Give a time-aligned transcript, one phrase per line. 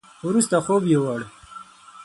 [0.27, 1.21] وروسته خوب يوووړ.